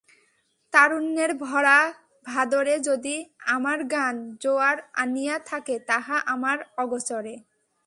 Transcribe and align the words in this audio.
তারুণ্যের 0.73 1.31
ভরা-ভাদরে 1.33 2.75
যদি 2.79 3.15
আমার 3.47 3.79
গান 3.85 4.15
জোয়ার 4.39 4.77
আনিয়া 4.93 5.37
থাকে 5.39 5.75
তাহা 5.79 6.17
আমার 6.25 6.57
অগোচরে। 6.77 7.35